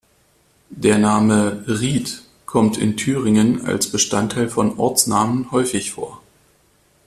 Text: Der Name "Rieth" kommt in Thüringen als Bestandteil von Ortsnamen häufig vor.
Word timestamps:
Der 0.73 0.97
Name 0.97 1.63
"Rieth" 1.67 2.23
kommt 2.47 2.79
in 2.79 2.97
Thüringen 2.97 3.67
als 3.67 3.91
Bestandteil 3.91 4.49
von 4.49 4.79
Ortsnamen 4.79 5.51
häufig 5.51 5.91
vor. 5.91 6.23